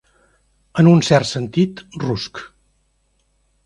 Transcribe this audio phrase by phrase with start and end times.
[0.83, 2.45] En un cert sentit, rusc.